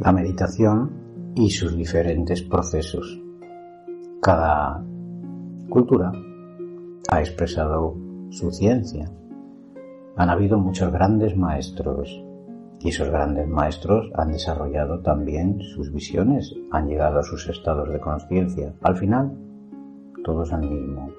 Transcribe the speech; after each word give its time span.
La 0.00 0.12
meditación 0.12 1.32
y 1.34 1.50
sus 1.50 1.76
diferentes 1.76 2.42
procesos. 2.42 3.20
Cada 4.22 4.82
cultura 5.68 6.10
ha 7.10 7.20
expresado 7.20 7.96
su 8.30 8.50
ciencia. 8.50 9.10
Han 10.16 10.30
habido 10.30 10.58
muchos 10.58 10.90
grandes 10.90 11.36
maestros 11.36 12.24
y 12.80 12.88
esos 12.88 13.10
grandes 13.10 13.46
maestros 13.46 14.10
han 14.14 14.32
desarrollado 14.32 15.00
también 15.00 15.60
sus 15.60 15.92
visiones, 15.92 16.54
han 16.70 16.88
llegado 16.88 17.18
a 17.18 17.22
sus 17.22 17.46
estados 17.48 17.90
de 17.90 18.00
conciencia. 18.00 18.74
Al 18.80 18.96
final, 18.96 19.36
todos 20.24 20.50
al 20.52 20.62
mismo. 20.62 21.10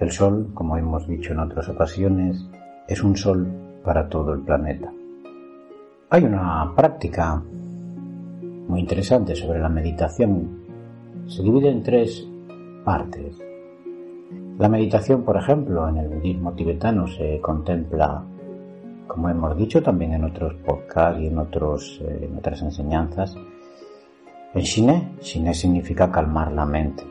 El 0.00 0.10
Sol, 0.10 0.50
como 0.54 0.76
hemos 0.76 1.06
dicho 1.06 1.32
en 1.32 1.38
otras 1.38 1.68
ocasiones, 1.68 2.48
es 2.88 3.02
un 3.04 3.16
Sol 3.16 3.48
para 3.84 4.08
todo 4.08 4.32
el 4.32 4.40
planeta. 4.42 4.92
Hay 6.10 6.24
una 6.24 6.72
práctica 6.74 7.36
muy 7.36 8.80
interesante 8.80 9.36
sobre 9.36 9.60
la 9.60 9.68
meditación. 9.68 11.26
Se 11.26 11.42
divide 11.42 11.68
en 11.68 11.82
tres 11.82 12.26
partes. 12.82 13.36
La 14.58 14.70
meditación, 14.70 15.22
por 15.22 15.36
ejemplo, 15.36 15.86
en 15.86 15.98
el 15.98 16.08
budismo 16.08 16.54
tibetano 16.54 17.06
se 17.08 17.38
contempla, 17.42 18.22
como 19.06 19.28
hemos 19.28 19.54
dicho 19.58 19.82
también 19.82 20.14
en 20.14 20.24
otros 20.24 20.54
podcasts 20.64 21.20
y 21.20 21.26
en, 21.26 21.38
otros, 21.38 22.00
eh, 22.02 22.26
en 22.30 22.38
otras 22.38 22.62
enseñanzas, 22.62 23.36
en 24.54 24.62
Shine. 24.62 25.12
Shine 25.20 25.52
significa 25.52 26.10
calmar 26.10 26.52
la 26.52 26.64
mente. 26.64 27.04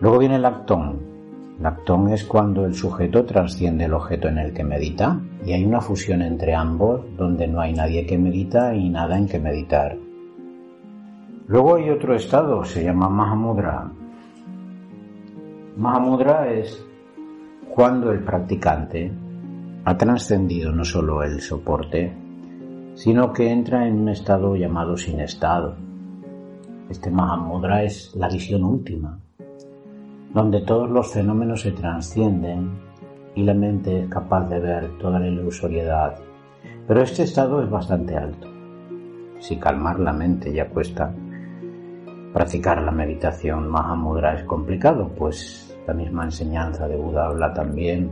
Luego 0.00 0.18
viene 0.18 0.34
el 0.34 0.44
actón, 0.44 0.98
Lactón 1.60 2.08
es 2.08 2.24
cuando 2.24 2.64
el 2.64 2.74
sujeto 2.74 3.26
trasciende 3.26 3.84
el 3.84 3.92
objeto 3.92 4.28
en 4.28 4.38
el 4.38 4.54
que 4.54 4.64
medita 4.64 5.20
y 5.44 5.52
hay 5.52 5.62
una 5.62 5.82
fusión 5.82 6.22
entre 6.22 6.54
ambos 6.54 7.02
donde 7.18 7.46
no 7.46 7.60
hay 7.60 7.74
nadie 7.74 8.06
que 8.06 8.16
medita 8.16 8.74
y 8.74 8.88
nada 8.88 9.18
en 9.18 9.28
que 9.28 9.38
meditar. 9.38 9.94
Luego 11.46 11.74
hay 11.76 11.90
otro 11.90 12.14
estado, 12.14 12.64
se 12.64 12.82
llama 12.82 13.10
Mahamudra. 13.10 13.92
Mahamudra 15.76 16.50
es 16.50 16.82
cuando 17.74 18.10
el 18.10 18.24
practicante 18.24 19.12
ha 19.84 19.98
trascendido 19.98 20.72
no 20.72 20.84
solo 20.84 21.22
el 21.22 21.42
soporte, 21.42 22.10
sino 22.94 23.34
que 23.34 23.50
entra 23.50 23.86
en 23.86 24.00
un 24.00 24.08
estado 24.08 24.56
llamado 24.56 24.96
sin 24.96 25.20
estado. 25.20 25.76
Este 26.88 27.10
Mahamudra 27.10 27.82
es 27.82 28.14
la 28.16 28.28
visión 28.28 28.64
última, 28.64 29.18
donde 30.32 30.60
todos 30.60 30.88
los 30.88 31.12
fenómenos 31.12 31.62
se 31.62 31.72
transcienden 31.72 32.70
y 33.34 33.42
la 33.42 33.54
mente 33.54 34.00
es 34.00 34.08
capaz 34.08 34.48
de 34.48 34.60
ver 34.60 34.98
toda 34.98 35.18
la 35.18 35.26
ilusoriedad. 35.26 36.16
Pero 36.86 37.02
este 37.02 37.24
estado 37.24 37.62
es 37.62 37.70
bastante 37.70 38.16
alto. 38.16 38.48
Si 39.40 39.56
calmar 39.56 39.98
la 39.98 40.12
mente 40.12 40.52
ya 40.52 40.68
cuesta, 40.68 41.12
practicar 42.32 42.82
la 42.82 42.92
meditación 42.92 43.68
Mahamudra 43.68 44.34
es 44.34 44.44
complicado, 44.44 45.08
pues 45.16 45.76
la 45.86 45.94
misma 45.94 46.24
enseñanza 46.24 46.86
de 46.86 46.96
Buda 46.96 47.26
habla 47.26 47.52
también 47.52 48.10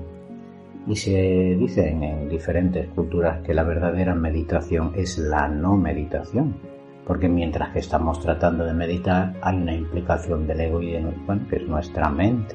y 0.86 0.96
se 0.96 1.56
dicen 1.58 2.02
en 2.02 2.28
diferentes 2.28 2.88
culturas 2.88 3.42
que 3.42 3.54
la 3.54 3.62
verdadera 3.62 4.14
meditación 4.14 4.92
es 4.96 5.18
la 5.18 5.46
no 5.46 5.76
meditación 5.76 6.77
porque 7.08 7.26
mientras 7.26 7.70
que 7.70 7.78
estamos 7.78 8.20
tratando 8.20 8.66
de 8.66 8.74
meditar 8.74 9.32
hay 9.40 9.56
una 9.56 9.74
implicación 9.74 10.46
del 10.46 10.60
ego 10.60 10.82
y 10.82 10.92
de 10.92 11.00
bueno, 11.26 11.48
que 11.48 11.56
es 11.56 11.66
nuestra 11.66 12.10
mente. 12.10 12.54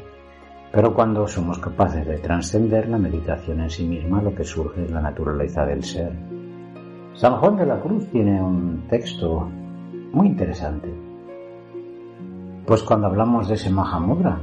Pero 0.72 0.94
cuando 0.94 1.28
somos 1.28 1.58
capaces 1.58 2.06
de 2.06 2.20
trascender 2.20 2.88
la 2.88 3.00
meditación 3.00 3.62
en 3.62 3.70
sí 3.72 3.84
misma, 3.84 4.22
lo 4.22 4.34
que 4.36 4.44
surge 4.44 4.84
es 4.84 4.92
la 4.92 5.02
naturaleza 5.02 5.66
del 5.66 5.84
ser. 5.84 6.12
San 7.16 7.38
Juan 7.38 7.58
de 7.58 7.66
la 7.66 7.80
Cruz 7.80 8.08
tiene 8.12 8.40
un 8.40 8.86
texto 8.88 9.50
muy 10.12 10.28
interesante. 10.28 10.94
Pues 12.66 12.84
cuando 12.84 13.08
hablamos 13.08 13.48
de 13.48 13.56
ese 13.56 13.72
Mahamudra, 13.72 14.40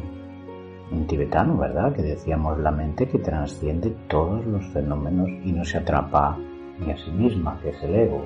en 0.90 1.06
tibetano, 1.06 1.56
¿verdad? 1.56 1.92
Que 1.92 2.02
decíamos 2.02 2.58
la 2.58 2.72
mente 2.72 3.06
que 3.06 3.18
trasciende 3.18 3.94
todos 4.08 4.44
los 4.44 4.66
fenómenos 4.72 5.28
y 5.44 5.52
no 5.52 5.64
se 5.64 5.78
atrapa 5.78 6.36
ni 6.80 6.90
a 6.90 6.96
sí 6.96 7.12
misma, 7.12 7.60
que 7.62 7.70
es 7.70 7.82
el 7.84 7.94
ego, 7.94 8.24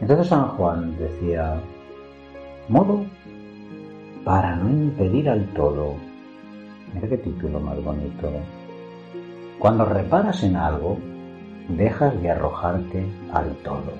entonces 0.00 0.28
San 0.28 0.48
Juan 0.48 0.96
decía, 0.98 1.60
modo 2.68 3.04
para 4.24 4.56
no 4.56 4.70
impedir 4.70 5.28
al 5.28 5.46
todo. 5.54 5.94
Mira 6.94 7.08
qué 7.08 7.18
título 7.18 7.60
más 7.60 7.82
bonito. 7.82 8.30
Cuando 9.58 9.84
reparas 9.84 10.42
en 10.42 10.56
algo, 10.56 10.98
dejas 11.68 12.20
de 12.20 12.30
arrojarte 12.30 13.06
al 13.32 13.54
todo. 13.56 13.92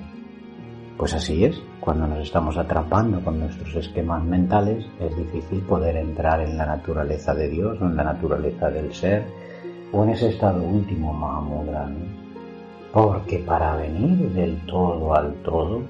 Pues 0.97 1.13
así 1.13 1.45
es, 1.45 1.61
cuando 1.79 2.05
nos 2.05 2.19
estamos 2.19 2.57
atrapando 2.57 3.23
con 3.23 3.39
nuestros 3.39 3.75
esquemas 3.75 4.23
mentales, 4.23 4.85
es 4.99 5.15
difícil 5.15 5.61
poder 5.61 5.97
entrar 5.97 6.41
en 6.41 6.57
la 6.57 6.65
naturaleza 6.65 7.33
de 7.33 7.49
Dios 7.49 7.81
o 7.81 7.85
en 7.85 7.95
la 7.95 8.03
naturaleza 8.03 8.69
del 8.69 8.93
ser 8.93 9.25
o 9.91 10.03
en 10.03 10.11
ese 10.11 10.29
estado 10.29 10.61
último 10.63 11.13
Mahamudra. 11.13 11.89
Porque 12.93 13.39
para 13.39 13.75
venir 13.75 14.31
del 14.33 14.65
todo 14.65 15.15
al 15.15 15.33
todo, 15.43 15.81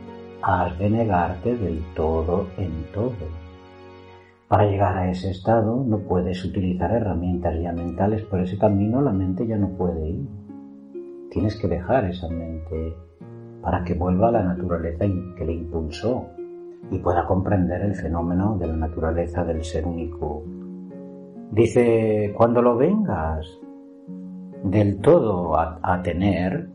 has 0.41 0.77
de 0.77 0.89
negarte 0.89 1.57
del 1.57 1.81
todo 1.95 2.47
en 2.57 2.71
todo. 2.93 3.41
Para 4.47 4.65
llegar 4.65 4.97
a 4.97 5.09
ese 5.09 5.31
estado 5.31 5.83
no 5.87 5.99
puedes 5.99 6.43
utilizar 6.43 6.91
herramientas 6.91 7.59
ya 7.59 7.71
mentales, 7.71 8.23
por 8.23 8.41
ese 8.41 8.57
camino 8.57 9.01
la 9.01 9.13
mente 9.13 9.47
ya 9.47 9.57
no 9.57 9.69
puede 9.69 10.09
ir. 10.09 10.27
Tienes 11.29 11.55
que 11.55 11.67
dejar 11.67 12.05
esa 12.05 12.27
mente 12.27 12.93
para 13.61 13.83
que 13.83 13.93
vuelva 13.93 14.27
a 14.27 14.31
la 14.31 14.43
naturaleza 14.43 15.05
que 15.37 15.45
le 15.45 15.53
impulsó 15.53 16.27
y 16.89 16.97
pueda 16.99 17.25
comprender 17.25 17.81
el 17.81 17.95
fenómeno 17.95 18.57
de 18.57 18.67
la 18.67 18.75
naturaleza 18.75 19.43
del 19.43 19.63
ser 19.63 19.85
único. 19.85 20.43
Dice, 21.51 22.33
cuando 22.35 22.61
lo 22.61 22.75
vengas 22.75 23.47
del 24.63 24.99
todo 24.99 25.57
a, 25.57 26.01
tener, 26.03 26.69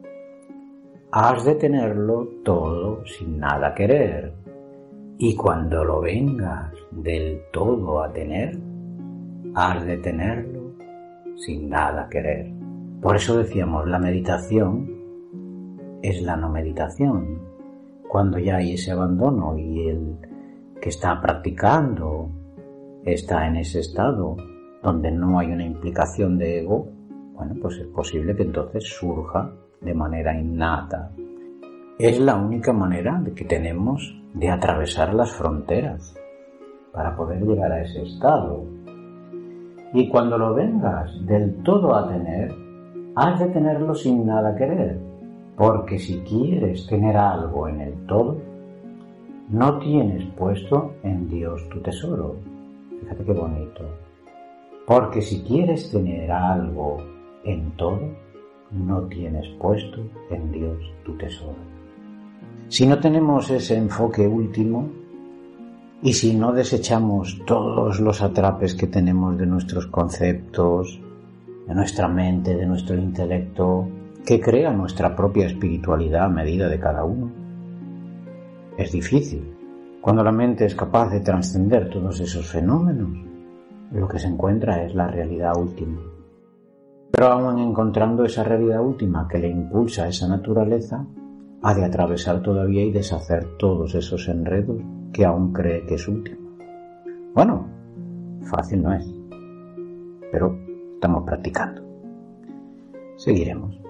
has 1.13 1.45
de 1.45 1.55
tenerlo 1.55 2.29
todo 2.45 3.05
sin 3.07 3.39
nada 3.39 3.75
querer. 3.75 4.35
Y 5.19 5.35
cuando 5.35 5.85
lo 5.85 6.01
vengas 6.01 6.73
del 6.91 7.41
todo 7.53 8.03
a 8.03 8.13
tener, 8.13 8.59
has 9.55 9.85
de 9.87 9.97
tenerlo 9.99 10.73
sin 11.37 11.71
nada 11.71 12.09
querer. 12.11 12.53
Por 13.01 13.17
eso 13.17 13.39
decíamos, 13.39 13.89
la 13.89 13.99
meditación 13.99 14.91
es 16.03 16.23
la 16.23 16.37
no 16.37 16.51
meditación. 16.51 17.41
Cuando 18.09 18.39
ya 18.39 18.57
hay 18.57 18.75
ese 18.75 18.93
abandono 18.93 19.57
y 19.59 19.89
el 19.89 20.17
que 20.81 20.91
está 20.91 21.21
practicando 21.21 22.31
está 23.05 23.47
en 23.47 23.57
ese 23.57 23.81
estado 23.81 24.37
donde 24.83 25.11
no 25.11 25.39
hay 25.39 25.49
una 25.49 25.65
implicación 25.65 26.39
de 26.39 26.61
ego, 26.61 26.89
bueno, 27.35 27.55
pues 27.61 27.79
es 27.79 27.87
posible 27.89 28.37
que 28.37 28.43
entonces 28.43 28.85
surja 28.85 29.53
de 29.87 29.95
manera 29.95 30.39
innata. 30.39 31.13
Es 31.99 32.21
la 32.21 32.37
única 32.37 32.75
manera 32.75 33.23
que 33.35 33.47
tenemos 33.47 34.15
de 34.35 34.51
atravesar 34.51 35.15
las 35.15 35.33
fronteras 35.33 36.15
para 36.93 37.17
poder 37.17 37.43
llegar 37.43 37.73
a 37.73 37.83
ese 37.83 38.03
estado. 38.03 38.65
Y 39.95 40.09
cuando 40.09 40.37
lo 40.37 40.53
vengas 40.53 41.25
del 41.25 41.63
todo 41.63 41.95
a 41.95 42.09
tener, 42.09 42.55
has 43.15 43.39
de 43.39 43.47
tenerlo 43.47 43.95
sin 43.95 44.27
nada 44.27 44.55
querer, 44.57 44.99
porque 45.57 45.99
si 45.99 46.19
quieres 46.21 46.87
tener 46.87 47.17
algo 47.17 47.69
en 47.69 47.81
el 47.81 48.07
todo, 48.07 48.37
no 49.49 49.79
tienes 49.79 50.25
puesto 50.37 50.97
en 51.03 51.29
Dios 51.29 51.67
tu 51.71 51.81
tesoro. 51.81 52.37
Fíjate 53.01 53.25
qué 53.25 53.33
bonito. 53.33 53.85
Porque 54.87 55.23
si 55.23 55.43
quieres 55.43 55.91
tener 55.91 56.31
algo 56.31 56.99
en 57.45 57.71
todo, 57.77 58.26
no 58.71 59.03
tienes 59.03 59.47
puesto 59.61 60.01
en 60.31 60.53
Dios 60.53 60.79
tu 61.05 61.17
tesoro. 61.17 61.57
Si 62.69 62.87
no 62.87 62.99
tenemos 62.99 63.49
ese 63.51 63.77
enfoque 63.77 64.27
último 64.27 64.89
y 66.03 66.13
si 66.13 66.35
no 66.35 66.53
desechamos 66.53 67.41
todos 67.47 68.01
los 68.01 68.23
atrapes 68.23 68.75
que 68.75 68.87
tenemos 68.87 69.39
de 69.39 69.47
nuestros 69.47 69.87
conceptos, 69.87 71.01
de 71.67 71.75
nuestra 71.75 72.09
mente, 72.09 72.57
de 72.57 72.67
nuestro 72.67 72.97
intelecto, 72.97 73.89
que 74.25 74.41
crea 74.41 74.73
nuestra 74.73 75.15
propia 75.15 75.47
espiritualidad 75.47 76.25
a 76.25 76.29
medida 76.29 76.69
de 76.69 76.81
cada 76.81 77.05
uno. 77.05 77.31
Es 78.77 78.93
difícil. 78.93 79.55
Cuando 80.01 80.23
la 80.23 80.33
mente 80.33 80.67
es 80.67 80.75
capaz 80.75 81.11
de 81.11 81.21
trascender 81.21 81.89
todos 81.89 82.21
esos 82.21 82.47
fenómenos, 82.47 83.17
lo 83.93 84.09
que 84.09 84.19
se 84.19 84.27
encuentra 84.27 84.85
es 84.85 84.95
la 84.95 85.09
realidad 85.09 85.57
última. 85.57 86.01
Pero 87.17 87.29
aún 87.29 87.59
encontrando 87.59 88.27
esa 88.27 88.45
realidad 88.45 88.85
última 88.85 89.27
que 89.27 89.39
le 89.39 89.49
impulsa 89.49 90.07
esa 90.07 90.29
naturaleza, 90.29 91.07
ha 91.63 91.75
de 91.75 91.83
atravesar 91.83 92.43
todavía 92.43 92.83
y 92.83 92.93
deshacer 92.93 93.57
todos 93.57 93.95
esos 93.95 94.29
enredos 94.29 94.83
que 95.15 95.25
aún 95.25 95.51
cree 95.51 95.87
que 95.87 95.95
es 95.95 96.07
último. 96.09 96.51
Bueno, 97.33 97.67
fácil 98.43 98.83
no 98.83 98.93
es, 98.93 99.07
pero 100.31 100.59
estamos 100.93 101.25
practicando. 101.25 101.81
Seguiremos. 103.17 103.81